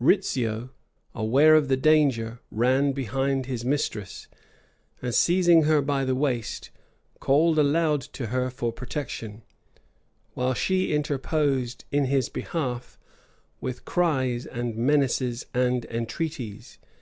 Rizzio, 0.00 0.68
aware 1.14 1.54
of 1.54 1.68
the 1.68 1.76
danger, 1.78 2.40
ran 2.50 2.92
behind 2.92 3.46
his 3.46 3.64
mistress, 3.64 4.28
and 5.00 5.14
seizing 5.14 5.62
her 5.62 5.80
by 5.80 6.04
the 6.04 6.14
waist, 6.14 6.70
called 7.20 7.58
aloud 7.58 8.02
to 8.02 8.26
her 8.26 8.50
for 8.50 8.70
protection; 8.70 9.44
while 10.34 10.52
she 10.52 10.92
interposed 10.92 11.86
in 11.90 12.04
his 12.04 12.28
behalf, 12.28 12.98
with 13.62 13.86
cries, 13.86 14.44
and 14.44 14.76
menaces, 14.76 15.46
and 15.54 15.86
entreaties. 15.86 16.76